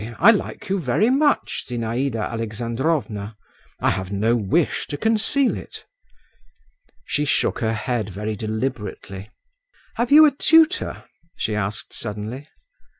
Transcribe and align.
I 0.17 0.31
like 0.31 0.67
you 0.67 0.79
very 0.79 1.11
much, 1.11 1.65
Zinaïda 1.69 2.15
Alexandrovna; 2.31 3.35
I 3.79 3.91
have 3.91 4.11
no 4.11 4.35
wish 4.35 4.87
to 4.87 4.97
conceal 4.97 5.55
it." 5.55 5.85
She 7.05 7.23
shook 7.23 7.59
her 7.59 7.73
head 7.73 8.09
very 8.09 8.35
deliberately. 8.35 9.29
"Have 9.97 10.11
you 10.11 10.25
a 10.25 10.31
tutor?" 10.31 11.03
she 11.37 11.53
asked 11.53 11.93
suddenly. 11.93 12.47